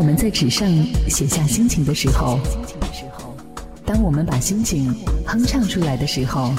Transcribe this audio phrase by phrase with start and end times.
[0.00, 0.66] 我们在纸上
[1.10, 2.40] 写下心情的时候，
[3.84, 4.94] 当我们把心情
[5.26, 6.54] 哼唱出来的时候，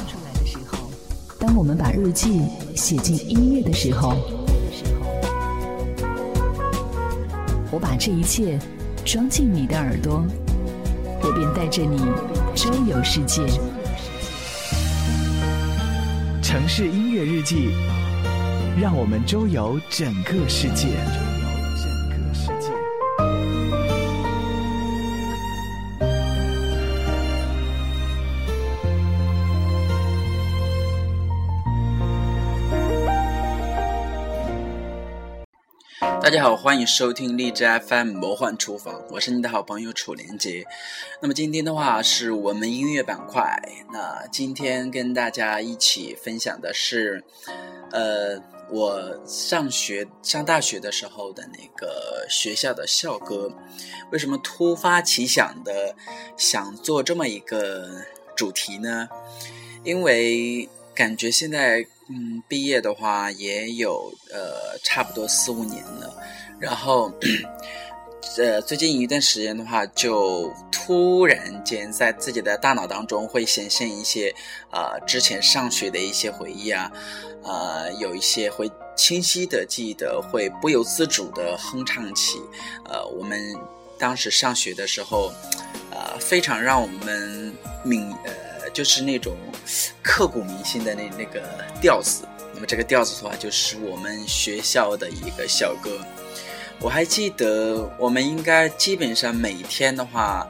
[1.40, 2.40] 当我们把日记
[2.76, 4.16] 写进音乐的时候，
[7.72, 8.60] 我把这一切
[9.04, 10.24] 装进你的耳朵，
[11.24, 11.98] 我便带着你
[12.54, 13.42] 周游世界。
[16.44, 17.72] 城市音乐日记，
[18.80, 20.90] 让我们周游整个世界。
[36.22, 40.64] 大家好，欢迎收听荔枝 FM 魔幻厨房，我是你的好朋友楚连杰。
[41.20, 43.60] 那么今天的话是我们音乐板块，
[43.92, 47.24] 那今天跟大家一起分享的是，
[47.92, 48.40] 呃，
[48.70, 53.52] 我上学上大学的时候的那个学校的校歌。
[54.12, 55.96] 为什么突发奇想的
[56.38, 57.90] 想做这么一个
[58.38, 59.10] 主题呢？
[59.84, 61.88] 因为感觉现在。
[62.14, 66.14] 嗯，毕业的话也有呃，差不多四五年了。
[66.60, 67.10] 然后，
[68.38, 74.34] 呃，最近一段时间的话，就突然间在自己的大脑当中会显现一些
[74.72, 76.92] 呃之前上学的一些回忆啊，
[77.44, 82.40] 呃，有一些会清晰的记得，会不由自主的哼唱起
[82.90, 83.56] 呃我们
[83.98, 85.32] 当时上学的时候，
[85.92, 89.34] 呃，非常让我们敏呃就是那种。
[90.02, 91.42] 刻骨铭心的那那个
[91.82, 95.90] 调子，那么这个调子的话，就是我们学校的一个校歌。
[96.80, 100.48] 我还记得，我们应该基本上每天的话，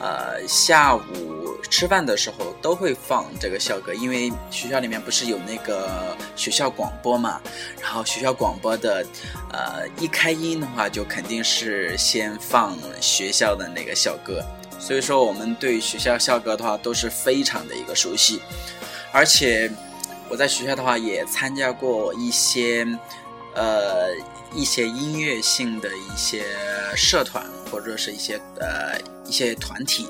[0.00, 7.40] 呃，下午吃饭的时候都会放这个校歌，因为学校里面不是有那个学校广播嘛。
[7.80, 9.06] 然后学校广播的，
[9.52, 14.44] 呃，一开音的话，就肯定是先放学校的那个校歌。
[14.80, 18.40] 所以说，我们对学校校歌的话都是非常的一个熟悉，
[19.12, 19.70] 而且
[20.28, 22.86] 我在学校的话也参加过一些，
[23.54, 24.10] 呃，
[24.54, 26.44] 一些音乐性的一些
[26.96, 30.08] 社团或者是一些呃一些团体，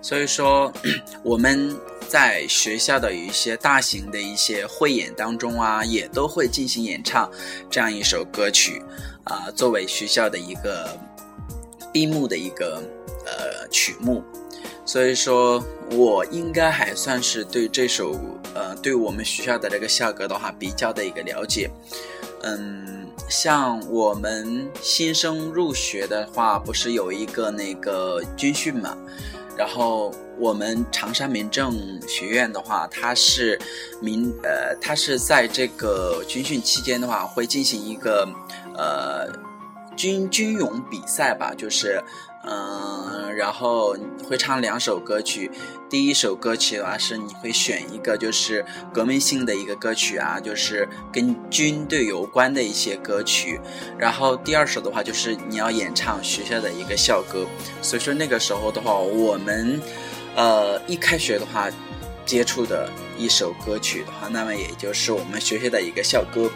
[0.00, 0.72] 所以说
[1.22, 1.76] 我们
[2.08, 7.30] 在学校的有一些大型的一些汇演当中啊，也都会进行演唱
[7.70, 8.82] 这样一首歌曲
[9.24, 10.98] 啊，作为学校的一个
[11.92, 12.82] 闭幕的一个。
[13.28, 14.24] 呃，曲目，
[14.86, 18.18] 所以说我应该还算是对这首
[18.54, 21.70] 呃，对我们学校的这个校歌的话比较的一个了解。
[22.42, 28.96] 嗯，像我们新生入学的话，不是有一个那个军训嘛？
[29.56, 31.76] 然后我们长沙民政
[32.08, 33.60] 学院的话，它是
[34.00, 38.26] 民呃，它是在这个军训期间的话，会进行一个
[38.74, 39.28] 呃
[39.96, 42.02] 军军勇比赛吧，就是。
[42.50, 43.94] 嗯，然后
[44.24, 45.50] 会唱两首歌曲。
[45.90, 53.60] 第一首歌曲的话是你会选一个就是革命性的一个歌曲啊，就是跟军队有关的一些歌曲。
[53.98, 57.46] 然后第二首的话就是你要演唱学校的一个校歌。
[57.82, 59.80] 所以说那个时候的话，我们
[60.34, 61.68] 呃一开学的话
[62.24, 66.50] 接触的一首歌曲的话，那么也就是我们学校的一个校歌。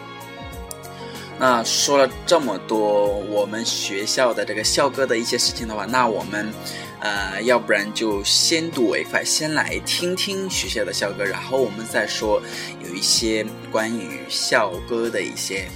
[1.39, 6.53] 那说了这么多我们学校的这个校歌的一些事情的话，那我们，
[6.99, 12.41] 呃，要不然就先睹为快，先来听听学校的校歌，然后我们再说
[12.87, 15.67] 有一些关于校歌的一些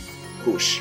[0.45, 0.79] 故事。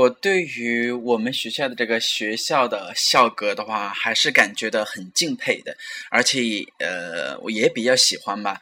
[0.00, 5.76] 我对于我们学校的这个学校的校歌的话，还是感觉到很敬佩的，
[6.08, 6.40] 而且
[6.78, 8.58] 呃，我也比较喜欢吧，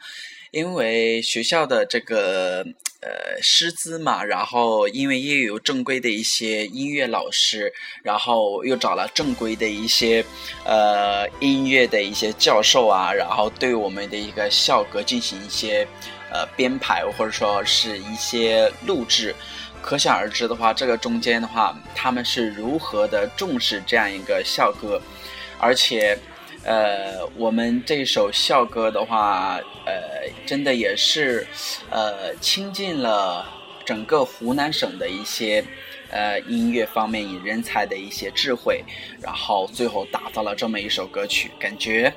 [0.51, 2.65] 因为学校的这个
[2.99, 7.71] 呃师资嘛，然后因为又有正规的一些音乐老师，
[8.03, 10.25] 然后又找了正规的一些
[10.65, 15.87] 呃音乐的一些教授啊，然后对我们的一个校歌进行一些
[16.33, 19.33] 呃编排或者说是一些录制。
[19.89, 25.01] 可想而知的话，这个中间的话，他们是如何的重视这样一个校歌，
[25.57, 26.15] 而且，
[26.63, 31.47] 呃，我们这首校歌的话，呃，真的也是，
[31.89, 33.43] 呃，倾尽了
[33.83, 35.65] 整个湖南省的一些。
[36.11, 38.83] 呃，音乐方面以人才的一些智慧，
[39.21, 42.11] 然后最后打造了这么一首歌曲，感觉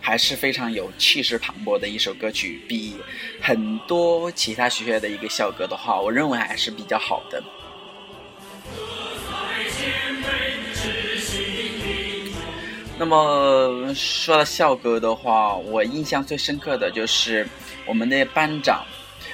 [0.00, 2.96] 还是非常有气势磅礴的一首歌曲，比
[3.40, 7.42] 很多其他学校的一个校歌的话，我认为还是比较好的。
[12.98, 17.46] 那么说到校歌的话，我印象最深刻的就是
[17.86, 18.84] 我们的班长。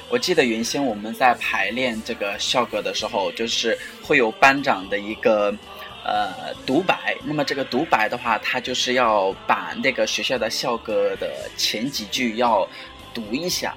[0.08, 5.54] 我记得原先我们在排练这个校歌的时候，就是会有班长的一个
[6.08, 7.14] 呃独白。
[7.24, 12.66] 那么这个独白的话，他就是要把那个学校的校歌的前几句要
[13.12, 13.74] 读一下。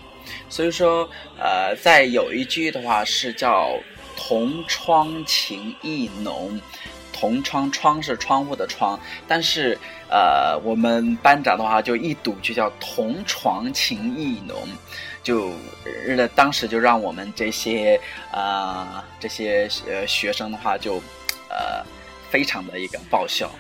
[0.49, 3.77] 所以说，呃，在有一句的话是叫
[4.15, 6.59] “同窗情意浓”，
[7.11, 8.97] 同窗窗是窗户的窗，
[9.27, 9.77] 但是
[10.09, 14.57] 呃，我们班长的话就一读就叫“同床情意浓”。
[15.23, 15.51] 就，
[16.07, 17.99] 呃，当时就让我们这些
[18.31, 20.95] 啊这些呃学生的话就，
[21.49, 21.83] 呃，
[22.31, 23.51] 非常的一个爆笑。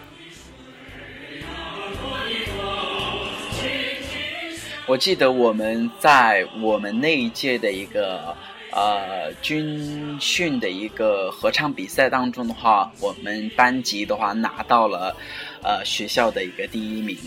[4.87, 8.35] 我记得我们在我们那一届的一个
[8.71, 15.15] 呃军训的一个合唱比赛当中的话，我们班级的话拿到了
[15.61, 17.17] 呃学校的一个第一名。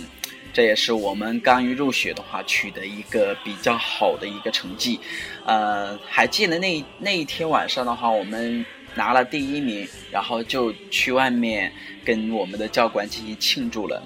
[0.53, 5.01] 这也是我们刚一入学的话取得一个比较好的一个成绩，
[5.45, 11.73] 呃，还记得那那一天晚上的话，我们拿了第一名，然后就去外面
[12.05, 14.03] 跟我们的教官进行庆祝了，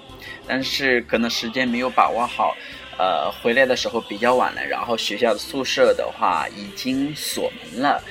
[0.47, 2.55] 但是可能时间没有把握好，
[2.97, 8.03] 呃，回来的时候比较晚了，然后学校的宿舍的话已经锁门了，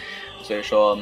[0.43, 0.99] 所以说。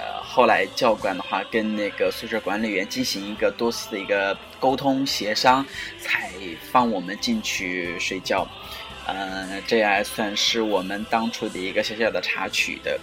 [0.00, 5.66] 呃，后来教官的话跟那个宿舍管理员进行一个多次的一个沟通协商，
[5.98, 6.30] 才
[6.70, 8.46] 放我们进去睡觉。
[9.08, 12.96] 呃，这也算是我们当初的一个小小的插曲的。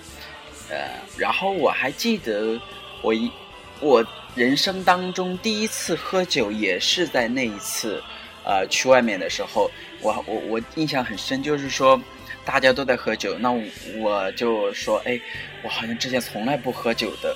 [0.69, 2.59] 呃，然后我还记得
[3.01, 3.31] 我一
[3.79, 4.05] 我
[4.35, 8.01] 人生当中第一次喝酒也是在那一次，
[8.43, 9.69] 呃，去外面的时候，
[10.01, 12.01] 我我我印象很深，就是说。
[12.47, 13.51] 大家都在喝酒，那
[13.97, 15.19] 我就说，哎，
[15.63, 17.35] 我好像之前从来不喝酒的，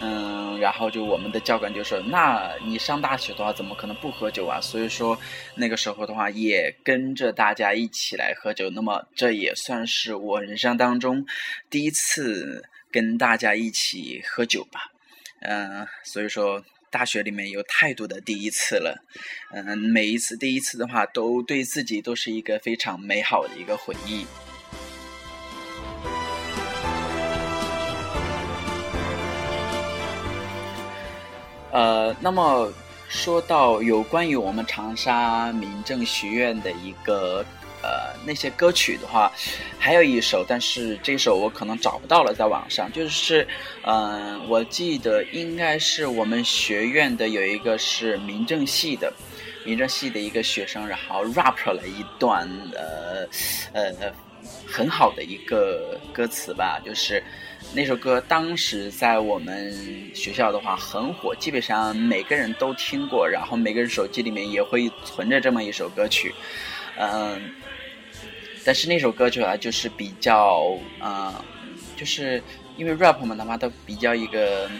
[0.00, 4.60] 嗯，然后就我们的教官就说，那你上大学的话，怎么可能不喝酒啊？
[4.60, 5.18] 所以说
[5.54, 11.26] 那个时候的话，也跟着大家一起来喝酒，那么这也算是我人生当中
[11.70, 14.92] 第一次跟大家一起喝酒吧，
[15.40, 16.64] 嗯，所以说。
[16.90, 19.04] 大学里面有太多的第一次了，
[19.52, 24.24] 嗯，每一次第一次的话，都对自己都是一个非常美好的一个回忆。
[31.70, 32.72] 呃，那么
[33.08, 37.44] 说到有关于我们长沙民政学院的一个。
[37.80, 39.30] 呃，那些歌曲的话，
[39.78, 42.90] 还有一首，但是这首我可能找不到了，在网上。
[42.92, 43.46] 就是，
[43.82, 49.12] 嗯，我记得应该是我们学院的有一个是民政系的，
[49.64, 53.28] 民政系的一个学生，然后 rap 了一段，呃，
[53.72, 54.12] 呃，
[54.66, 56.80] 很好的一个歌词吧。
[56.84, 57.22] 就是
[57.74, 59.74] 那首歌当时在我们
[60.14, 66.34] 学校的话很火，基本上每个人都听过，然后每个人手机里面也会存着这么一首歌曲，
[66.98, 67.54] 嗯。
[68.64, 71.42] 但是那首歌曲啊，就是比较啊，
[71.96, 72.42] 就是
[72.76, 74.70] 因为 rap 嘛，他妈都比较一个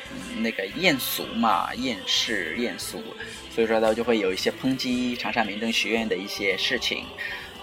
[0.40, 3.02] 那个艳俗嘛，艳世艳俗，
[3.50, 7.04] 所以说呢就会有一些抨击长沙民政学院的一些事情，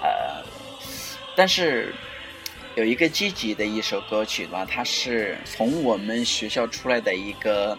[0.01, 0.43] 呃，
[1.35, 1.93] 但是
[2.75, 7.77] 有一个积极的一首歌曲呢，它是从我们学校出来的一个。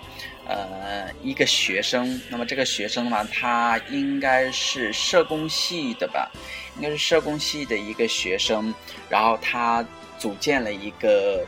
[0.49, 6.31] 呃，一个学生，那么这个学生嘛，他应该是社工系的吧，
[6.76, 8.73] 应该是社工系的一个学生，
[9.09, 9.85] 然后他
[10.21, 11.45] 组建了一个，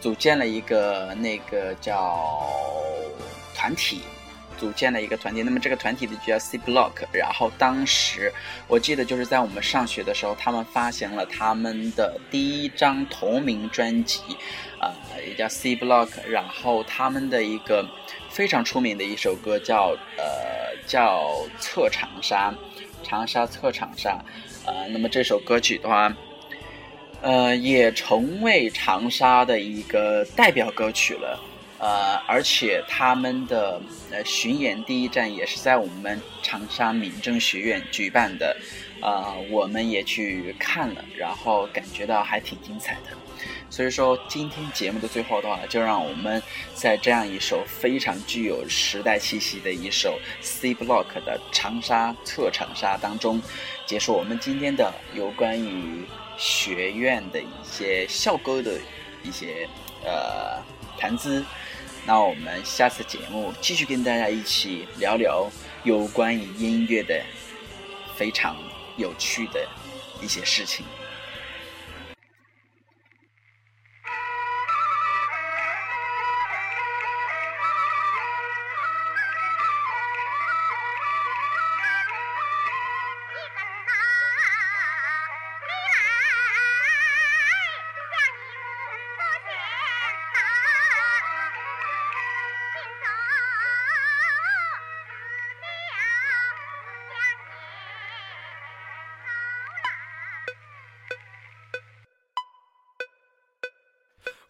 [0.00, 2.28] 组建了一个那个叫
[3.54, 4.00] 团体，
[4.60, 6.92] 组建了一个团体，那么这个团体的就叫 C Block。
[7.10, 8.30] 然后当时
[8.68, 14.20] 我记得就是在我们上学的时候，他们发行了他们的第一张同名专辑，
[14.78, 14.92] 啊，
[15.26, 16.10] 也叫 C Block。
[16.28, 17.88] 然后他们的一个
[18.28, 21.24] 非常出名的一首歌叫呃叫
[21.58, 22.54] 侧长沙，
[23.02, 24.22] 长沙侧长沙，
[24.66, 26.14] 呃，那么这首歌曲的话。
[27.22, 31.38] 呃，也成为长沙的一个代表歌曲了，
[31.80, 38.56] 呃，而且他们的呃巡演第一站也是在我们长沙民政学院举办的，
[39.00, 43.16] 呃，我们也去看了，然后感觉到还挺精彩的。
[43.70, 46.42] 所以说，今天节目的最后的话，就让我们
[46.74, 53.40] 在这样一首非常具有时代气息的一首 C Block 的《长沙特长沙》当中，
[53.86, 56.04] 结束我们今天的有关于。
[56.42, 58.72] 学院的一些校歌的
[59.22, 59.68] 一些
[60.02, 60.58] 呃
[61.00, 61.42] 谈资，
[62.04, 65.50] 那我们下次节目继续跟大家一起聊聊
[65.82, 67.24] 有关于音乐的
[68.14, 68.54] 非常
[68.98, 69.66] 有趣的
[70.20, 70.84] 一些事情。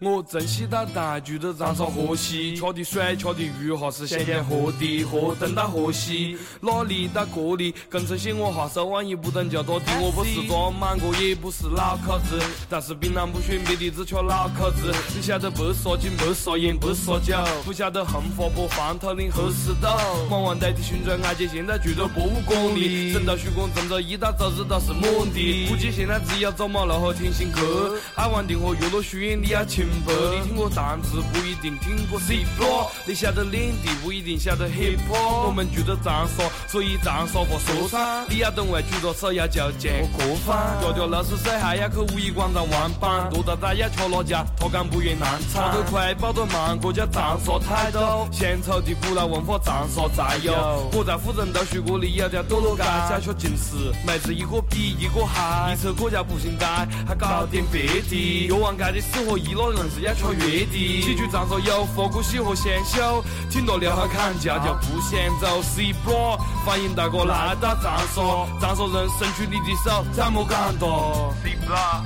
[0.03, 9.87] 我珍惜到大聚的长沙河西，吃的水吃的鱼哈是咸咸喝的，河东到河西，哪里到这里，更称些我哈手腕也不等叫多的。
[10.01, 14.91] 我不是装满哥，也不是老口子，但是槟榔不选别的，只吃老口子。
[15.15, 20.27] 你晓得白沙井白沙烟白沙酒，不晓得红花坡黄土岭黑石头。
[20.31, 23.13] 忙完代替寻找爱姐，现在住在博物馆里。
[23.13, 25.03] 等到徐工正着一到周日都是满
[25.35, 29.63] 的，估计现在只有走马路和天心阁，爱玩的和岳麓轩你要
[30.05, 30.41] 请。
[30.41, 35.47] 你听过蛋子不一定听过 C block，你晓得领地不一定晓得 hip hop。
[35.47, 38.25] 我们住在长沙，所以长沙话说唱。
[38.29, 40.79] 你要懂外举着手要叫见过饭。
[40.81, 43.31] 条条六十岁，还要去五一广场玩板。
[43.31, 44.45] 多大大要吃哪家？
[44.57, 45.71] 他敢不愿难产。
[45.71, 47.99] 跑得快，跑得忙，这叫长沙态度。
[48.31, 50.53] 献丑的古老文化，长沙才有。
[50.93, 55.75] 我在富人都学过，里有条堕落街，小学近视，妹子一个比一个嗨。
[55.75, 56.67] 一车过家步行街，
[57.07, 58.47] 还搞点别的。
[58.47, 59.71] 越王街的四合一了。
[59.81, 65.63] 硬是要吃月底，喜剧长沙有佛古喜和鲜秀，挺多撩好看叫叫不嫌走。
[65.63, 72.03] C bro，欢迎大哥来到长沙，长沙人伸出你的手，怎么感动？C bro，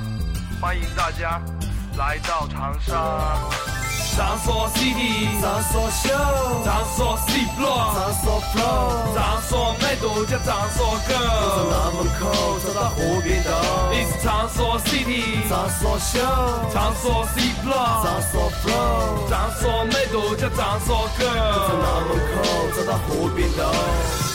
[0.61, 1.41] 欢迎大家
[1.97, 2.93] 来到长沙。
[4.15, 6.07] 长沙 city，长沙秀，
[6.63, 9.14] 长沙 C block，长沙 flow，
[10.23, 11.11] 叫长沙狗。
[11.55, 13.49] 走到门口，走到河边头。
[13.91, 16.19] It's 长沙 city，长沙秀，
[16.71, 21.19] 长沙 C block，长沙 flow，长沙美都叫长沙狗。
[21.19, 22.35] 走到门口，
[22.75, 23.59] 走到河边头。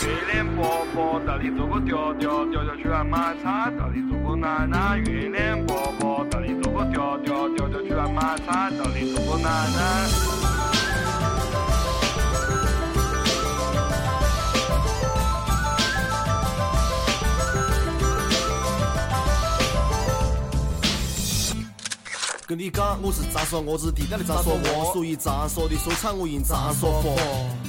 [0.03, 4.97] 月亮婆婆到底做个调调，调调出来买菜，到底做个奶奶。
[4.97, 10.60] 月亮婆婆到底做个调调，调调出来买菜，到底做个奶奶。
[22.51, 25.75] 跟你讲，我是长沙我是地道的长沙话，属于长沙的？
[25.77, 27.15] 说唱我用长沙话，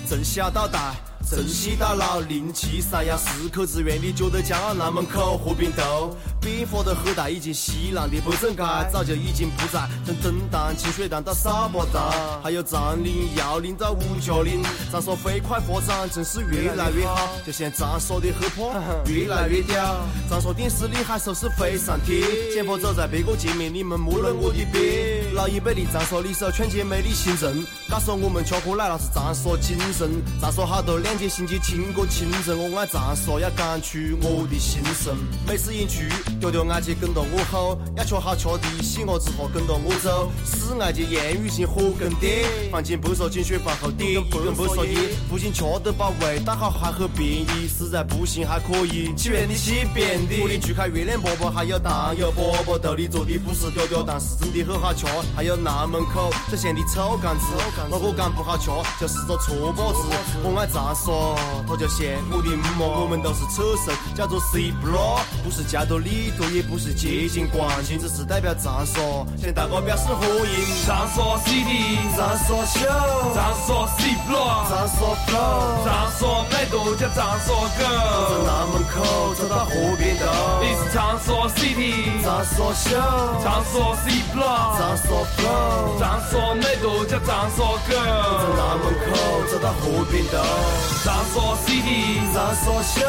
[0.08, 0.96] 从小到大。
[1.34, 8.62] 从西到老，零七三幺四口之院，你觉得骄傲那门口和平头，变化的很大，已经西南的北正街
[8.92, 20.04] 早就已经不在，从东塘、清水塘到沙坝塘，还有长岭、耀岭到五角岭，长沙飞快发展，真是越来越好，就像长沙的黑怕越来越屌。
[20.28, 22.20] 长沙电视里还说是飞上天，
[22.52, 25.32] 前方走在别个前面，你们摸了我的边。
[25.32, 31.32] 老一辈的长沙里手劝诫美丽新政，告诉我们吃喝来那是长沙精神，长沙好多两。
[31.32, 35.16] 星期听过亲人，我爱长沙，要讲出我的心声。
[35.46, 36.02] 每次演出，
[36.40, 40.30] 条条爱姐跟着我吼，要吃好吃的，喜鸭子和跟着我走。
[40.44, 44.94] 四爱姐艳遇性火跟点，饭前不说精选饭后点，一根不说烟，
[45.30, 50.42] 不仅吃得饱，味道好还很便宜，实在不行还可以起便的起便的。
[50.42, 55.06] 我的去开月亮粑粑，还有糖油饽饽，豆里做的不是条条，但是真的很好吃。
[55.34, 57.46] 还有南门口这咸的臭干子，
[57.90, 60.02] 那个讲不好吃就是个错把子。
[60.44, 61.12] 我爱长沙。
[61.12, 63.02] 所，它叫现我的梦。
[63.02, 69.00] 我们都是车神，叫做 C block，不是加多利多，也不是接近冠军，只是代表长沙，
[69.36, 70.86] 向大哥表示欢迎。
[70.86, 72.86] 长沙 CD，场所秀，
[73.34, 78.46] 长沙 C block，长沙 flow，场所美度加场所走 girl。
[78.46, 80.24] 南门口，走到河边头。
[80.62, 82.94] 你是场所 CD，场所秀，
[83.42, 88.54] 场所 C block，场所 flow，场所美度加场所走 girl。
[88.54, 89.10] 南门口，
[89.50, 90.91] 走到河边头。
[91.02, 93.00] 场所 CD，场所秀，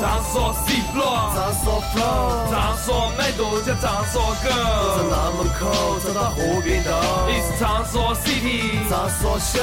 [0.00, 5.10] 场所 C block，场所 flow，场所美度加场所走 girl。
[5.10, 6.90] 南门口，走到河边头。
[7.26, 9.58] 你是场所 CD，场所秀，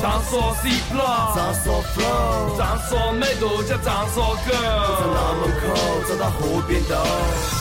[0.00, 5.10] 场所 C block，场所 flow，场所美度加场所走 girl。
[5.12, 5.64] 南门口，
[6.08, 7.51] 走到河边头。